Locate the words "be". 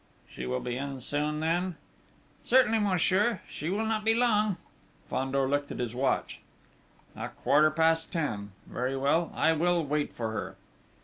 0.61-0.77, 4.03-4.15